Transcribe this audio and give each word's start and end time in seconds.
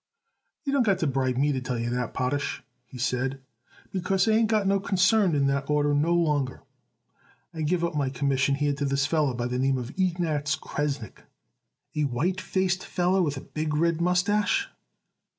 "You 0.65 0.73
don't 0.73 0.81
got 0.81 0.97
to 1.01 1.05
bribe 1.05 1.37
me 1.37 1.51
to 1.51 1.61
tell 1.61 1.77
you 1.77 1.91
that, 1.91 2.15
Potash," 2.15 2.63
he 2.87 2.97
said, 2.97 3.39
"because 3.91 4.27
I 4.27 4.31
ain't 4.31 4.49
got 4.49 4.65
no 4.65 4.79
concern 4.79 5.35
in 5.35 5.45
that 5.45 5.69
order 5.69 5.93
no 5.93 6.15
longer. 6.15 6.63
I 7.53 7.61
give 7.61 7.83
up 7.83 7.93
my 7.93 8.09
commission 8.09 8.57
there 8.59 8.73
to 8.73 8.85
a 8.91 8.97
feller 8.97 9.35
by 9.35 9.45
the 9.45 9.59
name 9.59 9.77
Ignatz 9.99 10.55
Kresnick." 10.55 11.21
"A 11.95 12.05
white 12.05 12.41
faced 12.41 12.83
feller 12.83 13.21
with 13.21 13.37
a 13.37 13.41
big 13.41 13.75
red 13.75 14.01
mustache?" 14.01 14.69